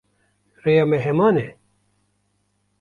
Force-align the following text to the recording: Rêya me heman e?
Rêya 0.63 0.85
me 0.89 0.97
heman 1.05 1.35
e? 1.45 1.47